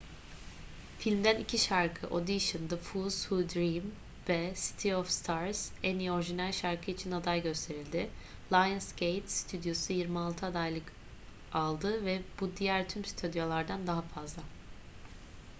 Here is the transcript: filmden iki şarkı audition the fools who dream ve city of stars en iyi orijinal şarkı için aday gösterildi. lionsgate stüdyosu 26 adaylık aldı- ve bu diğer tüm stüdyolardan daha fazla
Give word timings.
filmden 0.99 1.39
iki 1.41 1.57
şarkı 1.57 2.07
audition 2.07 2.67
the 2.67 2.77
fools 2.77 3.21
who 3.25 3.47
dream 3.49 3.91
ve 4.29 4.53
city 4.55 4.93
of 4.95 5.09
stars 5.11 5.71
en 5.83 5.99
iyi 5.99 6.11
orijinal 6.11 6.51
şarkı 6.51 6.91
için 6.91 7.11
aday 7.11 7.41
gösterildi. 7.43 8.09
lionsgate 8.51 9.27
stüdyosu 9.27 9.93
26 9.93 10.45
adaylık 10.45 10.93
aldı- 11.53 12.05
ve 12.05 12.21
bu 12.39 12.57
diğer 12.57 12.89
tüm 12.89 13.05
stüdyolardan 13.05 13.87
daha 13.87 14.01
fazla 14.01 14.43